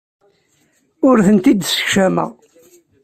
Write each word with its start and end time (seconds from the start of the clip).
Ur 1.07 1.17
tent-id-ssekcameɣ. 1.25 2.29